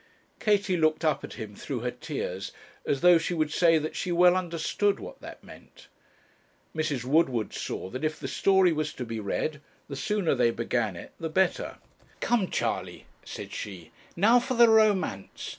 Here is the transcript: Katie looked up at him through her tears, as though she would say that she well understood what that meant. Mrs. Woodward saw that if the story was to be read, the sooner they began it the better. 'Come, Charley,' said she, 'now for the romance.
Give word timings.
Katie 0.39 0.77
looked 0.77 1.05
up 1.05 1.23
at 1.23 1.33
him 1.33 1.53
through 1.55 1.81
her 1.81 1.91
tears, 1.91 2.51
as 2.87 3.01
though 3.01 3.19
she 3.19 3.35
would 3.35 3.51
say 3.53 3.77
that 3.77 3.95
she 3.95 4.11
well 4.11 4.35
understood 4.35 4.99
what 4.99 5.21
that 5.21 5.43
meant. 5.43 5.89
Mrs. 6.75 7.03
Woodward 7.05 7.53
saw 7.53 7.87
that 7.91 8.03
if 8.03 8.19
the 8.19 8.27
story 8.27 8.71
was 8.73 8.93
to 8.93 9.05
be 9.05 9.19
read, 9.19 9.61
the 9.87 9.95
sooner 9.95 10.33
they 10.33 10.49
began 10.49 10.95
it 10.95 11.11
the 11.19 11.29
better. 11.29 11.77
'Come, 12.19 12.49
Charley,' 12.49 13.05
said 13.23 13.51
she, 13.53 13.91
'now 14.15 14.39
for 14.39 14.55
the 14.55 14.69
romance. 14.69 15.49